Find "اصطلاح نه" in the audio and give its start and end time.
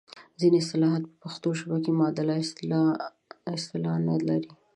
3.53-4.15